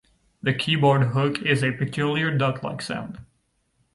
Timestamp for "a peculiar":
1.63-2.35